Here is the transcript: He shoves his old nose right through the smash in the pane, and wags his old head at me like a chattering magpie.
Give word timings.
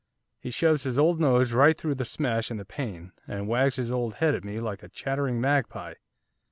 He 0.39 0.49
shoves 0.49 0.81
his 0.81 0.97
old 0.97 1.19
nose 1.19 1.53
right 1.53 1.77
through 1.77 1.93
the 1.93 2.05
smash 2.05 2.49
in 2.49 2.57
the 2.57 2.65
pane, 2.65 3.11
and 3.27 3.47
wags 3.47 3.75
his 3.75 3.91
old 3.91 4.15
head 4.15 4.33
at 4.33 4.43
me 4.43 4.57
like 4.57 4.81
a 4.81 4.89
chattering 4.89 5.39
magpie. 5.39 5.93